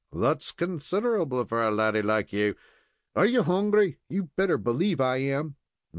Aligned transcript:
"That's 0.11 0.51
considerable 0.51 1.45
for 1.45 1.61
a 1.61 1.69
laddy 1.69 2.01
like 2.01 2.33
you. 2.33 2.55
Are 3.15 3.27
you 3.27 3.43
hungry?" 3.43 3.99
"You'd 4.09 4.35
better 4.35 4.57
believe 4.57 4.99
I 4.99 5.17
am." 5.17 5.57